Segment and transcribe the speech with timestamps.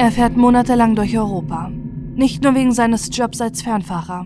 [0.00, 1.70] Er fährt monatelang durch Europa.
[2.14, 4.24] Nicht nur wegen seines Jobs als Fernfahrer.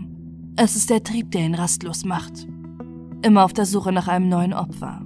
[0.55, 2.47] Es ist der Trieb, der ihn rastlos macht.
[3.23, 5.05] Immer auf der Suche nach einem neuen Opfer.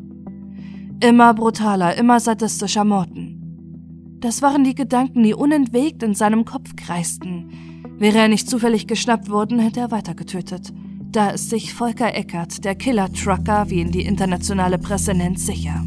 [1.00, 4.18] Immer brutaler, immer sadistischer Morden.
[4.20, 7.49] Das waren die Gedanken, die unentwegt in seinem Kopf kreisten.
[7.97, 10.71] Wäre er nicht zufällig geschnappt worden, hätte er weitergetötet.
[11.11, 15.83] Da ist sich Volker Eckert, der Killer-Trucker, wie ihn die internationale Presse nennt, sicher.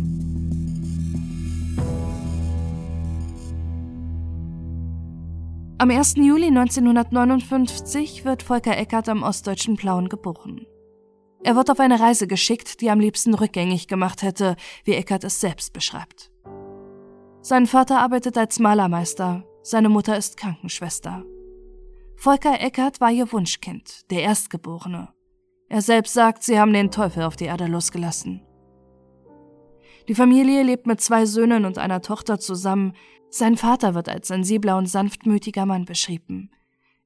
[5.83, 6.15] Am 1.
[6.15, 10.65] Juli 1959 wird Volker Eckert am ostdeutschen Plauen geboren.
[11.43, 15.41] Er wird auf eine Reise geschickt, die am liebsten rückgängig gemacht hätte, wie Eckert es
[15.41, 16.31] selbst beschreibt.
[17.41, 21.25] Sein Vater arbeitet als Malermeister, seine Mutter ist Krankenschwester.
[22.15, 25.09] Volker Eckert war ihr Wunschkind, der Erstgeborene.
[25.69, 28.41] Er selbst sagt, sie haben den Teufel auf die Erde losgelassen.
[30.09, 32.95] Die Familie lebt mit zwei Söhnen und einer Tochter zusammen,
[33.31, 36.51] sein Vater wird als sensibler und sanftmütiger Mann beschrieben.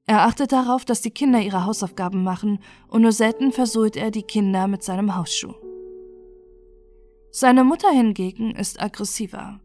[0.05, 4.23] Er achtet darauf, dass die Kinder ihre Hausaufgaben machen und nur selten versohlt er die
[4.23, 5.53] Kinder mit seinem Hausschuh.
[7.31, 9.59] Seine Mutter hingegen ist aggressiver.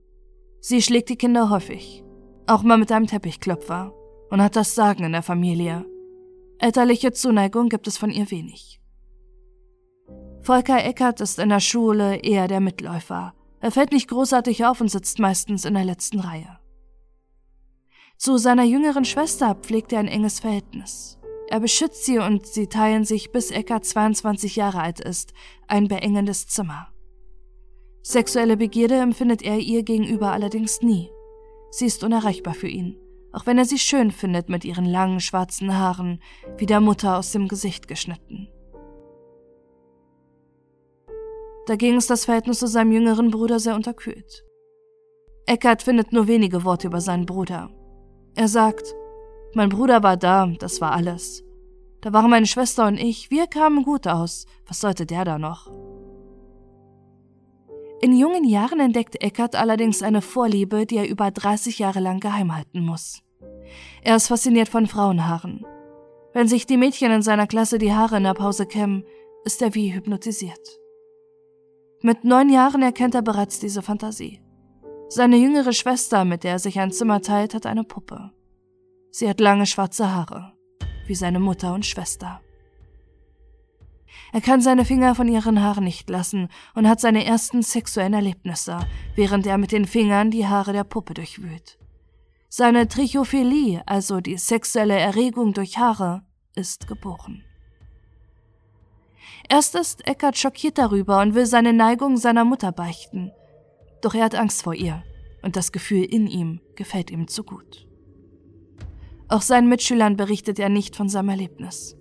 [0.60, 2.04] Sie schlägt die Kinder häufig,
[2.46, 3.94] auch mal mit einem Teppichklopfer,
[4.30, 5.86] und hat das Sagen in der Familie.
[6.58, 8.81] Elterliche Zuneigung gibt es von ihr wenig.
[10.42, 14.88] Volker Eckert ist in der Schule eher der Mitläufer, er fällt nicht großartig auf und
[14.88, 16.58] sitzt meistens in der letzten Reihe.
[18.18, 21.16] Zu seiner jüngeren Schwester pflegt er ein enges Verhältnis.
[21.48, 25.32] Er beschützt sie und sie teilen sich, bis Eckart 22 Jahre alt ist,
[25.68, 26.88] ein beengendes Zimmer.
[28.02, 31.08] Sexuelle Begierde empfindet er ihr gegenüber allerdings nie.
[31.70, 32.98] Sie ist unerreichbar für ihn,
[33.32, 36.20] auch wenn er sie schön findet mit ihren langen schwarzen Haaren,
[36.56, 38.48] wie der Mutter aus dem Gesicht geschnitten.
[41.66, 44.44] Dagegen ist das Verhältnis zu seinem jüngeren Bruder sehr unterkühlt.
[45.46, 47.70] Eckart findet nur wenige Worte über seinen Bruder.
[48.34, 48.94] Er sagt,
[49.54, 51.44] mein Bruder war da, das war alles.
[52.00, 54.46] Da waren meine Schwester und ich, wir kamen gut aus.
[54.66, 55.70] Was sollte der da noch?
[58.00, 62.56] In jungen Jahren entdeckt Eckart allerdings eine Vorliebe, die er über 30 Jahre lang geheim
[62.56, 63.22] halten muss.
[64.02, 65.64] Er ist fasziniert von Frauenhaaren.
[66.32, 69.04] Wenn sich die Mädchen in seiner Klasse die Haare in der Pause kämmen,
[69.44, 70.81] ist er wie hypnotisiert.
[72.04, 74.40] Mit neun Jahren erkennt er bereits diese Fantasie.
[75.08, 78.32] Seine jüngere Schwester, mit der er sich ein Zimmer teilt, hat eine Puppe.
[79.12, 80.52] Sie hat lange schwarze Haare,
[81.06, 82.40] wie seine Mutter und Schwester.
[84.32, 88.80] Er kann seine Finger von ihren Haaren nicht lassen und hat seine ersten sexuellen Erlebnisse,
[89.14, 91.78] während er mit den Fingern die Haare der Puppe durchwühlt.
[92.48, 96.22] Seine Trichophilie, also die sexuelle Erregung durch Haare,
[96.56, 97.44] ist geboren.
[99.48, 103.32] Erst ist Eckart schockiert darüber und will seine Neigung seiner Mutter beichten.
[104.00, 105.02] Doch er hat Angst vor ihr
[105.42, 107.86] und das Gefühl in ihm gefällt ihm zu gut.
[109.28, 111.96] Auch seinen Mitschülern berichtet er nicht von seinem Erlebnis.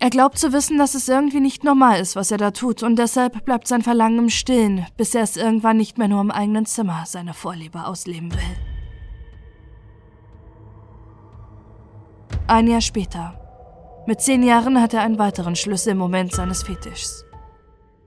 [0.00, 2.98] Er glaubt zu wissen, dass es irgendwie nicht normal ist, was er da tut, und
[2.98, 6.66] deshalb bleibt sein Verlangen im Stillen, bis er es irgendwann nicht mehr nur im eigenen
[6.66, 8.40] Zimmer seine Vorliebe ausleben will.
[12.46, 13.40] Ein Jahr später,
[14.06, 17.24] mit zehn Jahren hat er einen weiteren Schlüsselmoment seines Fetischs.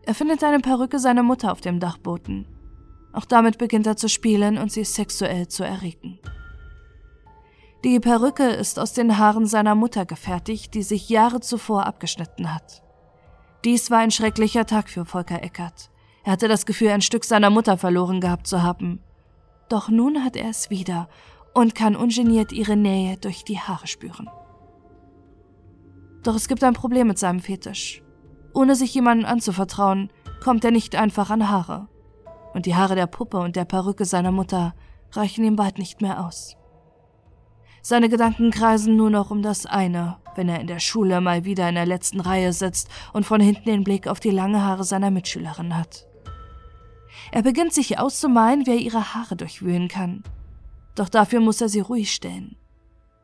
[0.05, 2.47] Er findet eine Perücke seiner Mutter auf dem Dachboden.
[3.13, 6.19] Auch damit beginnt er zu spielen und sie sexuell zu erregen.
[7.83, 12.83] Die Perücke ist aus den Haaren seiner Mutter gefertigt, die sich Jahre zuvor abgeschnitten hat.
[13.65, 15.89] Dies war ein schrecklicher Tag für Volker Eckert.
[16.23, 19.01] Er hatte das Gefühl, ein Stück seiner Mutter verloren gehabt zu haben.
[19.69, 21.09] Doch nun hat er es wieder
[21.53, 24.29] und kann ungeniert ihre Nähe durch die Haare spüren.
[26.23, 28.03] Doch es gibt ein Problem mit seinem Fetisch.
[28.53, 30.09] Ohne sich jemandem anzuvertrauen,
[30.43, 31.87] kommt er nicht einfach an Haare.
[32.53, 34.73] Und die Haare der Puppe und der Perücke seiner Mutter
[35.11, 36.55] reichen ihm bald nicht mehr aus.
[37.81, 41.69] Seine Gedanken kreisen nur noch um das eine, wenn er in der Schule mal wieder
[41.69, 45.11] in der letzten Reihe sitzt und von hinten den Blick auf die lange Haare seiner
[45.11, 46.05] Mitschülerin hat.
[47.31, 50.23] Er beginnt sich auszumalen, wie er ihre Haare durchwühlen kann.
[50.95, 52.57] Doch dafür muss er sie ruhig stellen.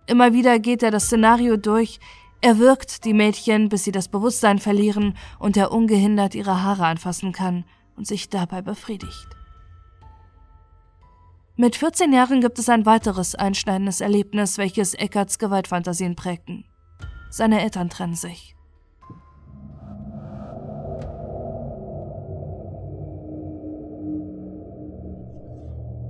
[0.05, 1.99] Immer wieder geht er das Szenario durch,
[2.43, 7.31] er wirkt die Mädchen, bis sie das Bewusstsein verlieren und er ungehindert ihre Haare anfassen
[7.31, 7.63] kann
[7.95, 9.29] und sich dabei befriedigt.
[11.55, 16.65] Mit 14 Jahren gibt es ein weiteres einschneidendes Erlebnis, welches Eckarts Gewaltfantasien prägten.
[17.29, 18.57] Seine Eltern trennen sich.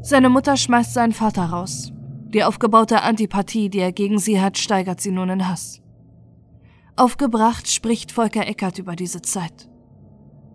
[0.01, 1.91] Seine Mutter schmeißt seinen Vater raus.
[2.33, 5.82] Die aufgebaute Antipathie, die er gegen sie hat, steigert sie nun in Hass.
[6.95, 9.67] Aufgebracht spricht Volker Eckert über diese Zeit.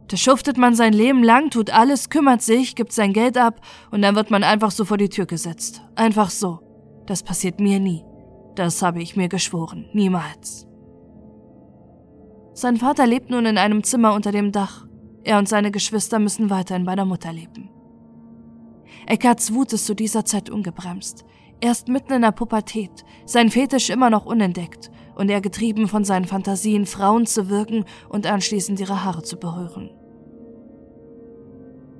[0.06, 4.02] Da schuftet man sein Leben lang, tut alles, kümmert sich, gibt sein Geld ab und
[4.02, 5.82] dann wird man einfach so vor die Tür gesetzt.
[5.96, 6.60] Einfach so.
[7.06, 8.04] Das passiert mir nie.
[8.54, 9.86] Das habe ich mir geschworen.
[9.92, 10.66] Niemals.
[12.54, 14.86] Sein Vater lebt nun in einem Zimmer unter dem Dach.
[15.24, 17.68] Er und seine Geschwister müssen weiterhin bei der Mutter leben.
[19.06, 21.24] Eckarts Wut ist zu dieser Zeit ungebremst.
[21.60, 26.04] Er ist mitten in der Pubertät, sein Fetisch immer noch unentdeckt und er getrieben von
[26.04, 29.90] seinen Fantasien, Frauen zu wirken und anschließend ihre Haare zu berühren.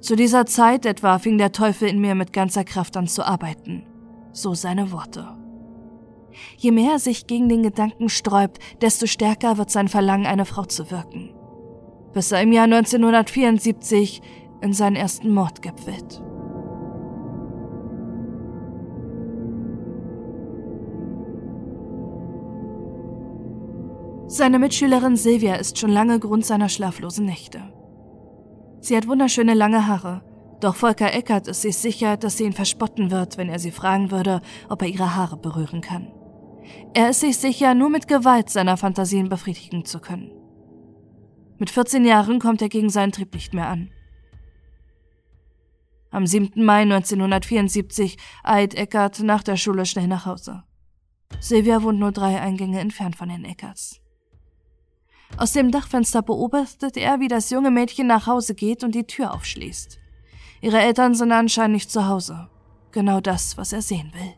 [0.00, 3.84] Zu dieser Zeit etwa fing der Teufel in mir mit ganzer Kraft an zu arbeiten.
[4.32, 5.26] So seine Worte.
[6.56, 10.64] Je mehr er sich gegen den Gedanken sträubt, desto stärker wird sein Verlangen, eine Frau
[10.64, 11.34] zu wirken.
[12.12, 14.22] Bis er im Jahr 1974
[14.60, 16.22] in seinen ersten Mord gipfelt.
[24.30, 27.72] Seine Mitschülerin Silvia ist schon lange Grund seiner schlaflosen Nächte.
[28.78, 30.22] Sie hat wunderschöne lange Haare,
[30.60, 34.10] doch Volker Eckert ist sich sicher, dass sie ihn verspotten wird, wenn er sie fragen
[34.10, 36.12] würde, ob er ihre Haare berühren kann.
[36.92, 40.30] Er ist sich sicher, nur mit Gewalt seiner Fantasien befriedigen zu können.
[41.56, 43.90] Mit 14 Jahren kommt er gegen seinen Trieb nicht mehr an.
[46.10, 46.62] Am 7.
[46.62, 50.64] Mai 1974 eilt Eckert nach der Schule schnell nach Hause.
[51.40, 54.02] Silvia wohnt nur drei Eingänge entfernt von den Eckerts.
[55.36, 59.34] Aus dem Dachfenster beobachtet er, wie das junge Mädchen nach Hause geht und die Tür
[59.34, 59.98] aufschließt.
[60.60, 62.48] Ihre Eltern sind anscheinend nicht zu Hause.
[62.90, 64.34] Genau das, was er sehen will.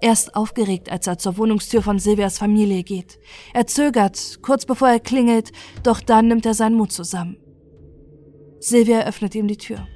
[0.00, 3.20] Er ist aufgeregt, als er zur Wohnungstür von Silvias Familie geht.
[3.54, 5.52] Er zögert, kurz bevor er klingelt,
[5.84, 7.36] doch dann nimmt er seinen Mut zusammen.
[8.58, 9.86] Silvia öffnet ihm die Tür.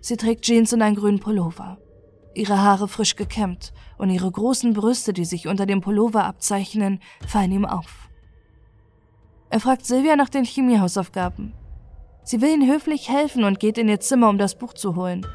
[0.00, 1.78] Sie trägt Jeans und einen grünen Pullover.
[2.34, 7.52] Ihre Haare frisch gekämmt und ihre großen Brüste, die sich unter dem Pullover abzeichnen, fallen
[7.52, 8.07] ihm auf.
[9.50, 11.54] Er fragt Silvia nach den Chemiehausaufgaben.
[12.22, 15.26] Sie will ihm höflich helfen und geht in ihr Zimmer, um das Buch zu holen.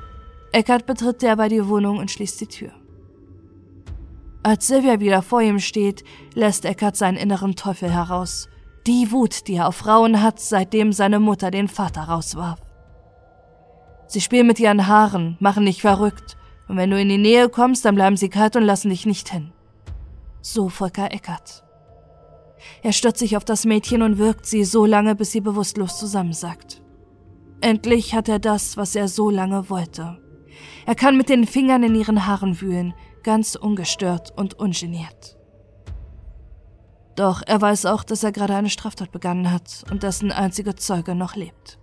[0.52, 2.72] Eckart betritt derweil die Wohnung und schließt die Tür.
[4.44, 6.04] Als Silvia wieder vor ihm steht,
[6.36, 8.50] lässt Eckart seinen inneren Teufel heraus.
[8.86, 12.60] Die Wut, die er auf Frauen hat, seitdem seine Mutter den Vater rauswarf.
[14.06, 16.38] Sie spielen mit ihren Haaren, machen dich verrückt.
[16.68, 19.30] Und wenn du in die Nähe kommst, dann bleiben sie kalt und lassen dich nicht
[19.30, 19.52] hin.
[20.42, 21.63] So Volker Eckert.
[22.82, 26.82] Er stürzt sich auf das Mädchen und wirkt sie so lange, bis sie bewusstlos zusammensackt.
[27.62, 30.20] Endlich hat er das, was er so lange wollte.
[30.86, 32.94] Er kann mit den Fingern in ihren Haaren wühlen,
[33.24, 35.38] ganz ungestört und ungeniert.
[37.16, 41.16] Doch er weiß auch, dass er gerade eine Straftat begangen hat und dessen einziger Zeuge
[41.16, 41.80] noch lebt.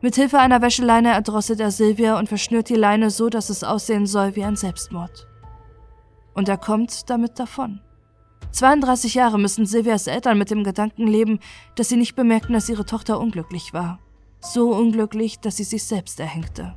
[0.00, 4.06] Mit Hilfe einer Wäscheleine erdrosselt er Silvia und verschnürt die Leine so, dass es aussehen
[4.06, 5.26] soll wie ein Selbstmord.
[6.34, 7.80] Und er kommt damit davon.
[8.52, 11.38] 32 Jahre müssen Silvias Eltern mit dem Gedanken leben,
[11.76, 14.00] dass sie nicht bemerkten, dass ihre Tochter unglücklich war.
[14.40, 16.74] So unglücklich, dass sie sich selbst erhängte.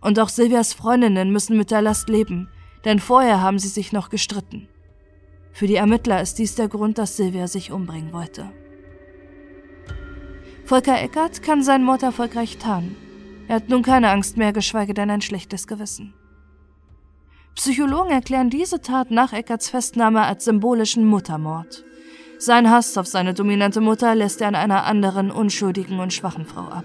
[0.00, 2.48] Und auch Silvias Freundinnen müssen mit der Last leben,
[2.84, 4.68] denn vorher haben sie sich noch gestritten.
[5.52, 8.50] Für die Ermittler ist dies der Grund, dass Silvia sich umbringen wollte.
[10.64, 12.96] Volker Eckert kann seinen Mord erfolgreich tarnen.
[13.48, 16.14] Er hat nun keine Angst mehr, geschweige denn ein schlechtes Gewissen.
[17.54, 21.84] Psychologen erklären diese Tat nach Eckerts Festnahme als symbolischen Muttermord.
[22.38, 26.62] Sein Hass auf seine dominante Mutter lässt er an einer anderen, unschuldigen und schwachen Frau
[26.62, 26.84] ab.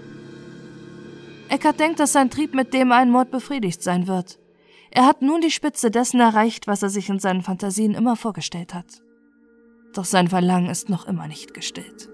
[1.48, 4.38] Eckert denkt, dass sein Trieb mit dem einen Mord befriedigt sein wird.
[4.92, 8.72] Er hat nun die Spitze dessen erreicht, was er sich in seinen Fantasien immer vorgestellt
[8.74, 9.02] hat.
[9.94, 12.09] Doch sein Verlangen ist noch immer nicht gestillt.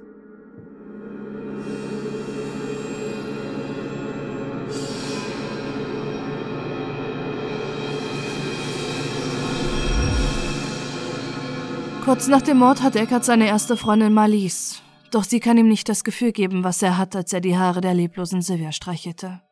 [12.07, 14.81] Kurz nach dem Mord hat Eckert seine erste Freundin Marlies.
[15.11, 17.81] Doch sie kann ihm nicht das Gefühl geben, was er hat, als er die Haare
[17.81, 19.43] der leblosen Silvia streichelte.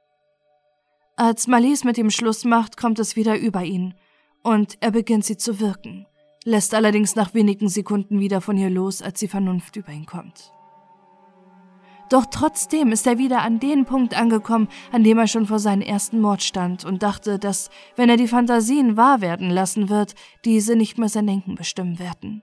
[1.17, 3.95] Als Marlies mit ihm Schluss macht, kommt es wieder über ihn
[4.45, 6.07] und er beginnt sie zu wirken,
[6.45, 10.53] lässt allerdings nach wenigen Sekunden wieder von ihr los, als die Vernunft über ihn kommt.
[12.15, 15.83] Doch trotzdem ist er wieder an den Punkt angekommen, an dem er schon vor seinem
[15.83, 20.77] ersten Mord stand und dachte, dass, wenn er die Fantasien wahr werden lassen wird, diese
[20.77, 22.43] nicht mehr sein Denken bestimmen werden.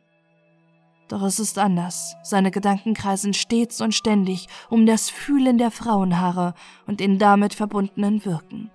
[1.07, 2.17] Doch es ist anders.
[2.21, 6.53] Seine Gedanken kreisen stets und ständig um das Fühlen der Frauenhaare
[6.85, 8.71] und den damit verbundenen Wirken.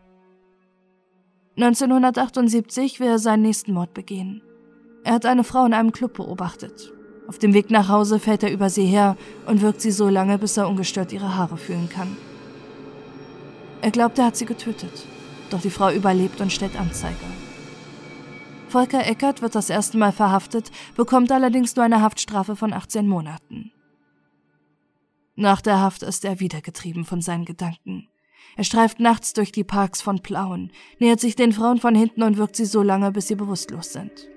[1.56, 4.40] 1978 will er seinen nächsten Mord begehen.
[5.04, 6.95] Er hat eine Frau in einem Club beobachtet
[7.28, 9.16] auf dem Weg nach Hause fällt er über sie her
[9.46, 12.16] und wirkt sie so lange, bis er ungestört ihre Haare fühlen kann.
[13.82, 15.06] Er glaubt, er hat sie getötet,
[15.50, 17.16] doch die Frau überlebt und stellt Anzeige.
[18.68, 23.72] Volker Eckert wird das erste Mal verhaftet, bekommt allerdings nur eine Haftstrafe von 18 Monaten.
[25.36, 28.08] Nach der Haft ist er wieder getrieben von seinen Gedanken.
[28.56, 32.38] Er streift nachts durch die Parks von Plauen, nähert sich den Frauen von hinten und
[32.38, 34.28] wirkt sie so lange, bis sie bewusstlos sind.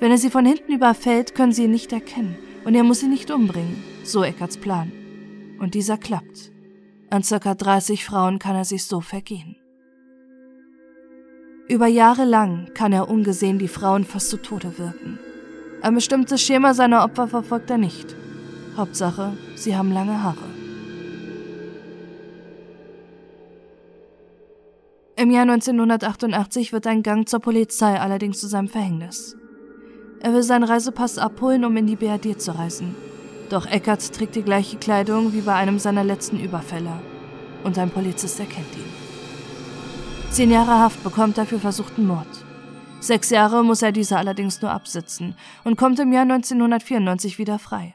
[0.00, 3.08] Wenn er sie von hinten überfällt, können sie ihn nicht erkennen und er muss sie
[3.08, 4.90] nicht umbringen, so Eckarts Plan.
[5.60, 6.50] Und dieser klappt.
[7.10, 9.56] An circa 30 Frauen kann er sich so vergehen.
[11.68, 15.18] Über Jahre lang kann er ungesehen die Frauen fast zu Tode wirken.
[15.82, 18.16] Ein bestimmtes Schema seiner Opfer verfolgt er nicht.
[18.76, 20.38] Hauptsache, sie haben lange Haare.
[25.16, 29.36] Im Jahr 1988 wird ein Gang zur Polizei allerdings zu seinem Verhängnis.
[30.20, 32.94] Er will seinen Reisepass abholen, um in die BRD zu reisen.
[33.48, 37.00] Doch Eckert trägt die gleiche Kleidung wie bei einem seiner letzten Überfälle.
[37.64, 38.92] Und ein Polizist erkennt ihn.
[40.30, 42.28] Zehn Jahre Haft bekommt er für versuchten Mord.
[43.00, 45.34] Sechs Jahre muss er diese allerdings nur absitzen
[45.64, 47.94] und kommt im Jahr 1994 wieder frei.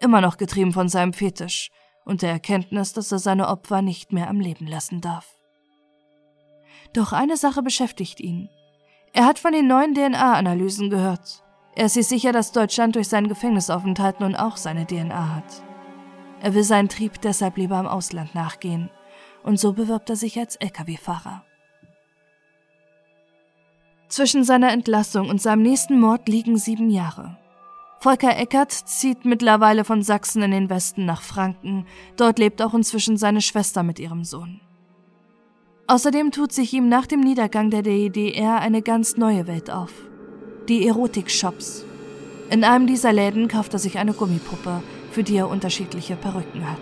[0.00, 1.70] Immer noch getrieben von seinem Fetisch
[2.04, 5.26] und der Erkenntnis, dass er seine Opfer nicht mehr am Leben lassen darf.
[6.92, 8.50] Doch eine Sache beschäftigt ihn.
[9.14, 11.43] Er hat von den neuen DNA-Analysen gehört.
[11.76, 15.64] Er ist sich sicher, dass Deutschland durch seinen Gefängnisaufenthalt nun auch seine DNA hat.
[16.40, 18.90] Er will seinen Trieb deshalb lieber im Ausland nachgehen.
[19.42, 21.44] Und so bewirbt er sich als Lkw-Fahrer.
[24.08, 27.36] Zwischen seiner Entlassung und seinem nächsten Mord liegen sieben Jahre.
[27.98, 31.86] Volker Eckert zieht mittlerweile von Sachsen in den Westen nach Franken.
[32.16, 34.60] Dort lebt auch inzwischen seine Schwester mit ihrem Sohn.
[35.86, 39.92] Außerdem tut sich ihm nach dem Niedergang der DDR eine ganz neue Welt auf.
[40.68, 41.84] Die Erotik-Shops.
[42.48, 46.78] In einem dieser Läden kauft er sich eine Gummipuppe, für die er unterschiedliche Perücken hat.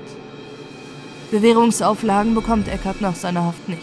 [1.32, 3.82] Bewährungsauflagen bekommt Eckert nach seiner Haft nicht.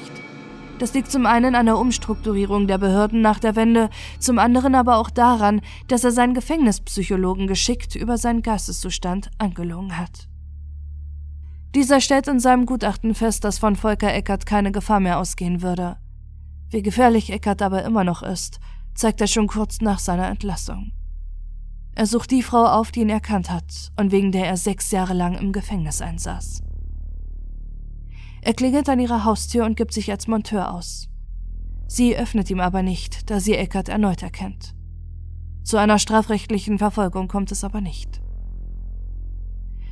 [0.78, 3.90] Das liegt zum einen an der Umstrukturierung der Behörden nach der Wende,
[4.20, 10.30] zum anderen aber auch daran, dass er seinen Gefängnispsychologen geschickt über seinen Geisteszustand angelogen hat.
[11.76, 15.98] Dieser stellt in seinem Gutachten fest, dass von Volker Eckert keine Gefahr mehr ausgehen würde.
[16.70, 18.62] Wie gefährlich Eckert aber immer noch ist,
[19.00, 20.92] zeigt er schon kurz nach seiner Entlassung.
[21.96, 25.14] Er sucht die Frau auf, die ihn erkannt hat und wegen der er sechs Jahre
[25.14, 26.62] lang im Gefängnis einsaß.
[28.42, 31.10] Er klingelt an ihrer Haustür und gibt sich als Monteur aus.
[31.88, 34.76] Sie öffnet ihm aber nicht, da sie Eckert erneut erkennt.
[35.64, 38.22] Zu einer strafrechtlichen Verfolgung kommt es aber nicht.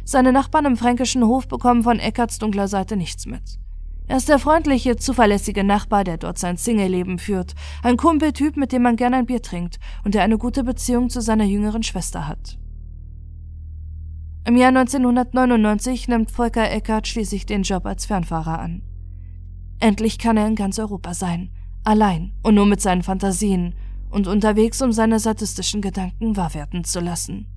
[0.03, 3.59] Seine Nachbarn im fränkischen Hof bekommen von Eckarts dunkler Seite nichts mit.
[4.07, 8.83] Er ist der freundliche, zuverlässige Nachbar, der dort sein Single-Leben führt, ein Kumpeltyp, mit dem
[8.83, 12.57] man gern ein Bier trinkt und der eine gute Beziehung zu seiner jüngeren Schwester hat.
[14.45, 18.81] Im Jahr 1999 nimmt Volker Eckert schließlich den Job als Fernfahrer an.
[19.81, 21.49] Endlich kann er in ganz Europa sein,
[21.83, 23.75] allein und nur mit seinen Fantasien
[24.09, 27.56] und unterwegs, um seine sadistischen Gedanken wahr werden zu lassen.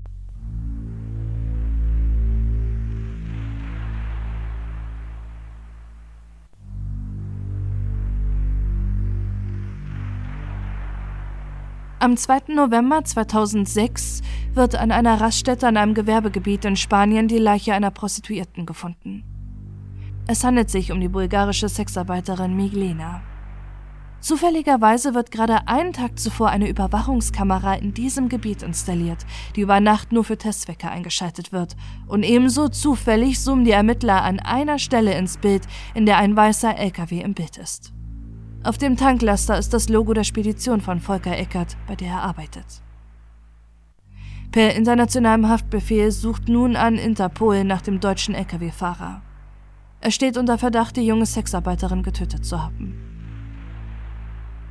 [12.02, 12.54] Am 2.
[12.54, 14.22] November 2006
[14.54, 19.22] wird an einer Raststätte an einem Gewerbegebiet in Spanien die Leiche einer Prostituierten gefunden.
[20.26, 23.20] Es handelt sich um die bulgarische Sexarbeiterin Miglena.
[24.20, 30.10] Zufälligerweise wird gerade einen Tag zuvor eine Überwachungskamera in diesem Gebiet installiert, die über Nacht
[30.10, 31.76] nur für Testzwecke eingeschaltet wird.
[32.06, 36.78] Und ebenso zufällig zoomen die Ermittler an einer Stelle ins Bild, in der ein weißer
[36.78, 37.92] LKW im Bild ist.
[38.62, 42.82] Auf dem Tanklaster ist das Logo der Spedition von Volker Eckert, bei der er arbeitet.
[44.52, 49.22] Per internationalem Haftbefehl sucht nun an Interpol nach dem deutschen Lkw-Fahrer.
[50.02, 53.00] Er steht unter Verdacht, die junge Sexarbeiterin getötet zu haben.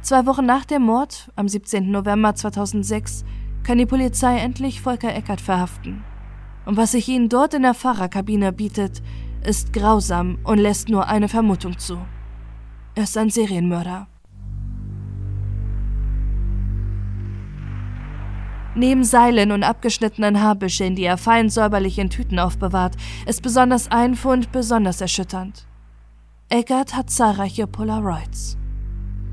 [0.01, 1.89] Zwei Wochen nach dem Mord, am 17.
[1.89, 3.25] November 2006,
[3.63, 6.03] kann die Polizei endlich Volker Eckert verhaften.
[6.65, 9.01] Und was sich ihnen dort in der Fahrerkabine bietet,
[9.43, 11.97] ist grausam und lässt nur eine Vermutung zu.
[12.95, 14.07] Er ist ein Serienmörder.
[18.75, 24.15] Neben Seilen und abgeschnittenen Haarbüscheln, die er fein säuberlich in Tüten aufbewahrt, ist besonders ein
[24.15, 25.67] Fund besonders erschütternd.
[26.49, 28.57] Eckert hat zahlreiche Polaroids.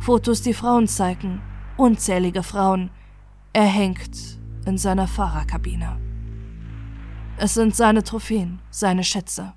[0.00, 1.40] Fotos, die Frauen zeigen,
[1.76, 2.90] unzählige Frauen.
[3.52, 5.98] Er hängt in seiner Fahrerkabine.
[7.36, 9.52] Es sind seine Trophäen, seine Schätze.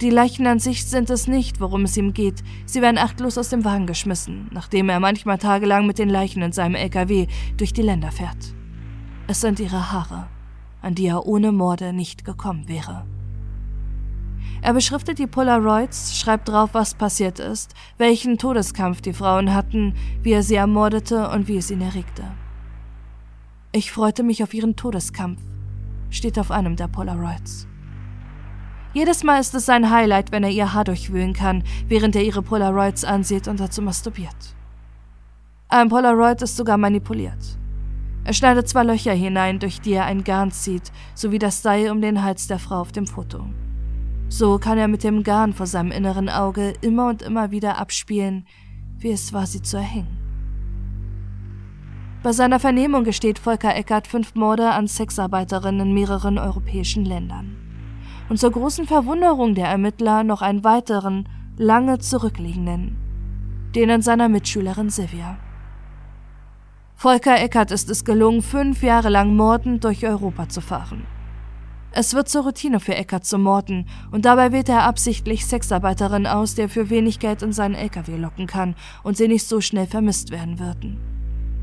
[0.00, 2.42] Die Leichen an sich sind es nicht, worum es ihm geht.
[2.64, 6.52] Sie werden achtlos aus dem Wagen geschmissen, nachdem er manchmal tagelang mit den Leichen in
[6.52, 7.26] seinem LKW
[7.58, 8.54] durch die Länder fährt.
[9.26, 10.28] Es sind ihre Haare,
[10.80, 13.04] an die er ohne Morde nicht gekommen wäre.
[14.62, 20.32] Er beschriftet die Polaroids, schreibt drauf, was passiert ist, welchen Todeskampf die Frauen hatten, wie
[20.32, 22.24] er sie ermordete und wie es ihn erregte.
[23.72, 25.40] Ich freute mich auf ihren Todeskampf,
[26.08, 27.69] steht auf einem der Polaroids.
[28.92, 32.42] Jedes Mal ist es sein Highlight, wenn er ihr Haar durchwühlen kann, während er ihre
[32.42, 34.56] Polaroids ansieht und dazu masturbiert.
[35.68, 37.56] Ein Polaroid ist sogar manipuliert.
[38.24, 42.00] Er schneidet zwei Löcher hinein, durch die er ein Garn zieht, sowie das Seil um
[42.00, 43.46] den Hals der Frau auf dem Foto.
[44.28, 48.44] So kann er mit dem Garn vor seinem inneren Auge immer und immer wieder abspielen,
[48.98, 50.18] wie es war, sie zu erhängen.
[52.24, 57.59] Bei seiner Vernehmung gesteht Volker Eckert fünf Morde an Sexarbeiterinnen in mehreren europäischen Ländern.
[58.30, 62.96] Und zur großen Verwunderung der Ermittler noch einen weiteren, lange zurückliegenden,
[63.74, 65.36] den an seiner Mitschülerin Silvia.
[66.94, 71.06] Volker Eckert ist es gelungen, fünf Jahre lang mordend durch Europa zu fahren.
[71.90, 76.54] Es wird zur Routine für Eckert zu morden und dabei wählt er absichtlich Sexarbeiterinnen aus,
[76.54, 79.88] die er für wenig Geld in seinen LKW locken kann und sie nicht so schnell
[79.88, 81.00] vermisst werden würden.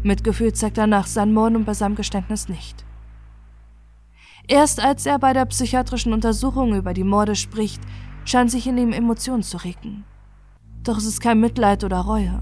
[0.04, 2.87] Mitgefühl zeigt er nach seinen Morden und bei seinem Geständnis nicht.
[4.50, 7.82] Erst als er bei der psychiatrischen Untersuchung über die Morde spricht,
[8.24, 10.06] scheint sich in ihm Emotionen zu regen.
[10.84, 12.42] Doch es ist kein Mitleid oder Reue,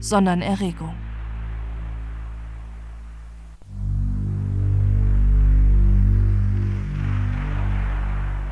[0.00, 0.94] sondern Erregung.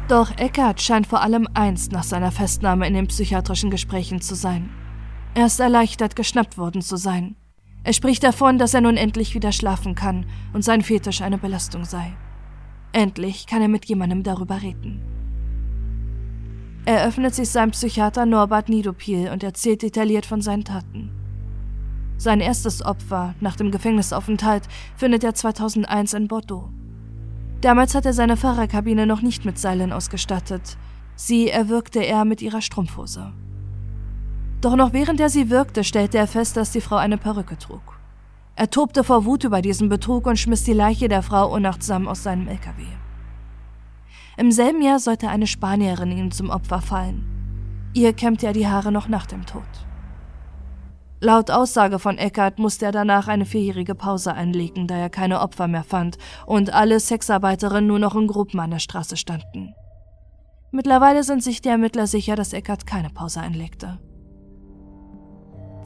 [0.09, 4.69] Doch Eckert scheint vor allem eins nach seiner Festnahme in den psychiatrischen Gesprächen zu sein.
[5.35, 7.37] Er ist erleichtert, geschnappt worden zu sein.
[7.85, 11.85] Er spricht davon, dass er nun endlich wieder schlafen kann und sein Fetisch eine Belastung
[11.85, 12.15] sei.
[12.97, 15.03] Endlich kann er mit jemandem darüber reden.
[16.87, 21.11] Er öffnet sich seinem Psychiater Norbert Nidopil und erzählt detailliert von seinen Taten.
[22.17, 24.63] Sein erstes Opfer nach dem Gefängnisaufenthalt
[24.97, 26.71] findet er 2001 in Bordeaux.
[27.61, 30.79] Damals hat er seine Fahrerkabine noch nicht mit Seilen ausgestattet.
[31.17, 33.31] Sie erwürgte er mit ihrer Strumpfhose.
[34.63, 37.96] Doch noch während er sie wirkte, stellte er fest, dass die Frau eine Perücke trug.
[38.59, 42.23] Er tobte vor Wut über diesen Betrug und schmiss die Leiche der Frau unachtsam aus
[42.23, 42.87] seinem LKW.
[44.39, 47.91] Im selben Jahr sollte eine Spanierin ihm zum Opfer fallen.
[47.93, 49.63] Ihr kämmte er die Haare noch nach dem Tod.
[51.21, 55.69] Laut Aussage von Eckert musste er danach eine vierjährige Pause einlegen, da er keine Opfer
[55.69, 56.17] mehr fand
[56.47, 59.75] und alle Sexarbeiterinnen nur noch in Gruppen an der Straße standen.
[60.71, 63.99] Mittlerweile sind sich die Ermittler sicher, dass Eckert keine Pause einlegte.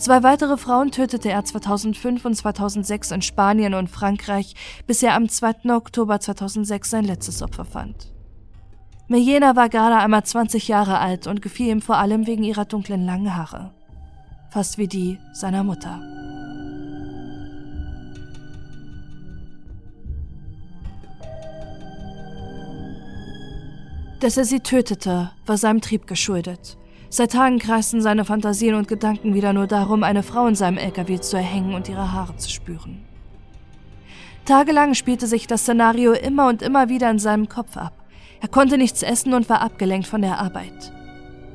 [0.01, 4.55] Zwei weitere Frauen tötete er 2005 und 2006 in Spanien und Frankreich,
[4.89, 5.73] bis er am 2.
[5.73, 8.13] Oktober 2006 sein letztes Opfer fand.
[9.07, 13.05] Mejena war gerade einmal 20 Jahre alt und gefiel ihm vor allem wegen ihrer dunklen
[13.07, 13.73] langen Haare
[14.51, 16.01] fast wie die seiner Mutter.
[24.21, 26.77] Dass er sie tötete, war seinem Trieb geschuldet.
[27.11, 31.21] Seit Tagen kreisten seine Fantasien und Gedanken wieder nur darum, eine Frau in seinem LKW
[31.21, 33.05] zu erhängen und ihre Haare zu spüren.
[34.47, 37.93] Tagelang spielte sich das Szenario immer und immer wieder in seinem Kopf ab.
[38.41, 40.93] Er konnte nichts essen und war abgelenkt von der Arbeit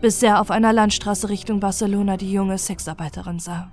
[0.05, 3.71] bis er auf einer Landstraße Richtung Barcelona die junge Sexarbeiterin sah.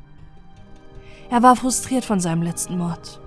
[1.28, 3.20] Er war frustriert von seinem letzten Mord.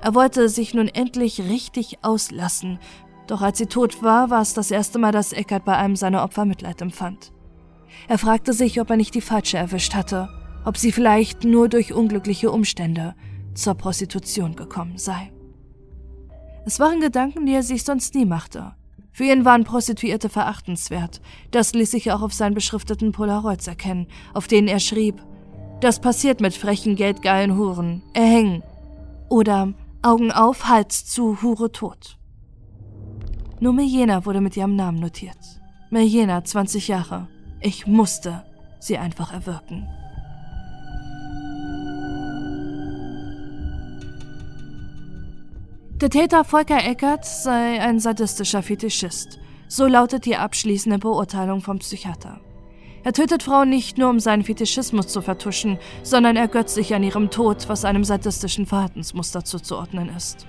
[0.00, 2.78] Er wollte sich nun endlich richtig auslassen,
[3.26, 6.22] doch als sie tot war, war es das erste Mal, dass Eckert bei einem seiner
[6.22, 7.32] Opfer Mitleid empfand.
[8.08, 10.28] Er fragte sich, ob er nicht die falsche erwischt hatte,
[10.64, 13.14] ob sie vielleicht nur durch unglückliche Umstände
[13.54, 15.32] zur Prostitution gekommen sei.
[16.66, 18.74] Es waren Gedanken, die er sich sonst nie machte.
[19.12, 21.20] Für ihn waren Prostituierte verachtenswert.
[21.50, 25.22] Das ließ sich auch auf seinen beschrifteten Polaroids erkennen, auf denen er schrieb:
[25.80, 28.02] Das passiert mit frechen, geldgeilen Huren.
[28.14, 28.62] Erhängen.
[29.28, 32.18] Oder Augen auf, Hals zu, Hure tot.
[33.60, 35.60] Nur Mejena wurde mit ihrem Namen notiert.
[35.90, 37.28] Mejena, 20 Jahre.
[37.62, 38.42] Ich musste
[38.78, 39.86] sie einfach erwirken.
[46.00, 49.38] Der Täter Volker Eckert sei ein sadistischer Fetischist.
[49.68, 52.40] So lautet die abschließende Beurteilung vom Psychiater.
[53.04, 57.30] Er tötet Frauen nicht nur, um seinen Fetischismus zu vertuschen, sondern ergötzt sich an ihrem
[57.30, 60.46] Tod, was einem sadistischen Verhaltensmuster zuzuordnen ist.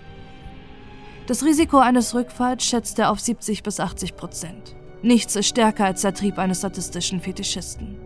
[1.28, 4.76] Das Risiko eines Rückfalls schätzt er auf 70 bis 80 Prozent.
[5.03, 7.97] Nichts ist stärker als der Trieb eines sadistischen Fetischisten.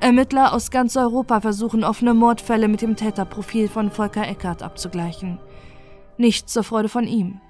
[0.00, 5.38] Ermittler aus ganz Europa versuchen offene Mordfälle mit dem Täterprofil von Volker Eckert abzugleichen–
[6.20, 7.40] nicht zur Freude von ihm.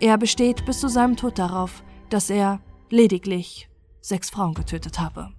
[0.00, 2.60] Er besteht bis zu seinem Tod darauf, dass er
[2.90, 3.68] lediglich
[4.02, 5.30] sechs Frauen getötet habe.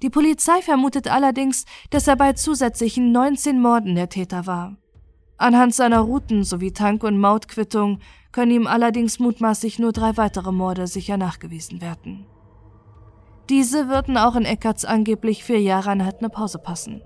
[0.00, 4.76] Die Polizei vermutet allerdings, dass er bei zusätzlichen 19 Morden der Täter war.
[5.36, 7.98] Anhand seiner Routen sowie Tank- und Mautquittung
[8.34, 12.26] können ihm allerdings mutmaßlich nur drei weitere Morde sicher nachgewiesen werden.
[13.48, 17.00] Diese würden auch in Eckarts angeblich vier Jahre eine Pause passen.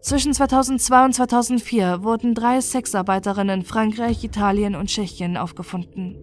[0.00, 6.16] Zwischen 2002 und 2004 wurden drei Sexarbeiterinnen in Frankreich, Italien und Tschechien aufgefunden.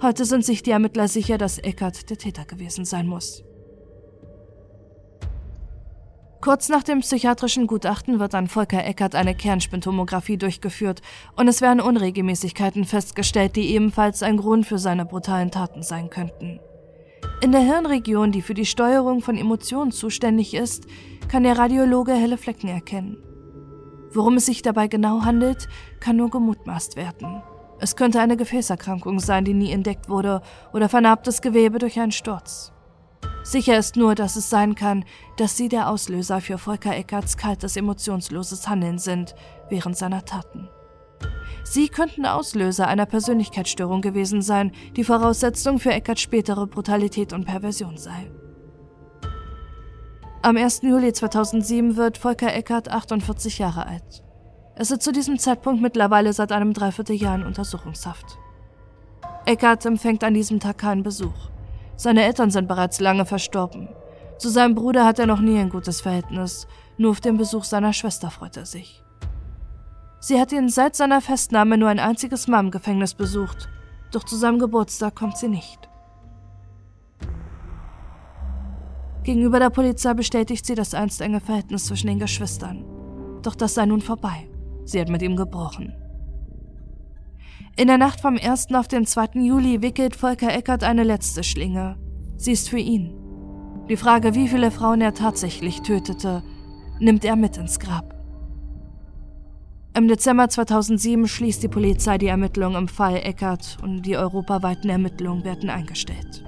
[0.00, 3.44] Heute sind sich die Ermittler sicher, dass Eckert der Täter gewesen sein muss.
[6.42, 11.00] Kurz nach dem psychiatrischen Gutachten wird an Volker Eckert eine Kernspintomographie durchgeführt
[11.36, 16.58] und es werden Unregelmäßigkeiten festgestellt, die ebenfalls ein Grund für seine brutalen Taten sein könnten.
[17.42, 20.88] In der Hirnregion, die für die Steuerung von Emotionen zuständig ist,
[21.28, 23.18] kann der Radiologe helle Flecken erkennen.
[24.10, 25.68] Worum es sich dabei genau handelt,
[26.00, 27.40] kann nur gemutmaßt werden.
[27.78, 32.72] Es könnte eine Gefäßerkrankung sein, die nie entdeckt wurde, oder vernarbtes Gewebe durch einen Sturz.
[33.42, 35.04] Sicher ist nur, dass es sein kann,
[35.36, 39.34] dass sie der Auslöser für Volker Eckerts kaltes, emotionsloses Handeln sind
[39.68, 40.68] während seiner Taten.
[41.64, 47.96] Sie könnten Auslöser einer Persönlichkeitsstörung gewesen sein, die Voraussetzung für Eckerts spätere Brutalität und Perversion
[47.96, 48.30] sei.
[50.42, 50.82] Am 1.
[50.82, 54.24] Juli 2007 wird Volker Eckert 48 Jahre alt.
[54.74, 58.38] Er ist zu diesem Zeitpunkt mittlerweile seit einem Dreivierteljahr in Untersuchungshaft.
[59.46, 61.51] Eckert empfängt an diesem Tag keinen Besuch.
[61.96, 63.88] Seine Eltern sind bereits lange verstorben.
[64.38, 67.92] Zu seinem Bruder hat er noch nie ein gutes Verhältnis, nur auf den Besuch seiner
[67.92, 69.02] Schwester freut er sich.
[70.20, 73.68] Sie hat ihn seit seiner Festnahme nur ein einziges Mal im Gefängnis besucht,
[74.12, 75.88] doch zu seinem Geburtstag kommt sie nicht.
[79.24, 82.84] Gegenüber der Polizei bestätigt sie das einst enge Verhältnis zwischen den Geschwistern.
[83.42, 84.48] Doch das sei nun vorbei.
[84.84, 85.94] Sie hat mit ihm gebrochen.
[87.74, 88.74] In der Nacht vom 1.
[88.74, 89.40] auf den 2.
[89.40, 91.96] Juli wickelt Volker Eckert eine letzte Schlinge.
[92.36, 93.14] Sie ist für ihn.
[93.88, 96.42] Die Frage, wie viele Frauen er tatsächlich tötete,
[97.00, 98.14] nimmt er mit ins Grab.
[99.94, 105.44] Im Dezember 2007 schließt die Polizei die Ermittlungen im Fall Eckert und die europaweiten Ermittlungen
[105.44, 106.44] werden eingestellt.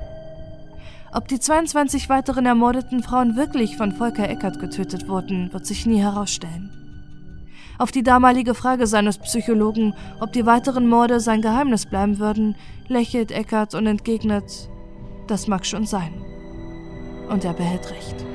[1.11, 6.03] Ob die 22 weiteren ermordeten Frauen wirklich von Volker Eckert getötet wurden, wird sich nie
[6.03, 6.71] herausstellen.
[7.79, 12.57] Auf die damalige Frage seines Psychologen, ob die weiteren Morde sein Geheimnis bleiben würden,
[12.89, 14.69] lächelt Eckert und entgegnet,
[15.27, 16.13] das mag schon sein.
[17.29, 18.34] Und er behält recht.